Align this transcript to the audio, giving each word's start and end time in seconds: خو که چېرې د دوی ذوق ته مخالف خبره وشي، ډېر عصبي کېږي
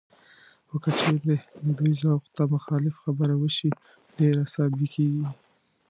خو 0.67 0.75
که 0.83 0.91
چېرې 0.99 1.35
د 1.63 1.67
دوی 1.77 1.93
ذوق 2.01 2.23
ته 2.35 2.43
مخالف 2.55 2.95
خبره 3.03 3.33
وشي، 3.41 3.69
ډېر 4.17 4.33
عصبي 4.43 4.87
کېږي 4.93 5.25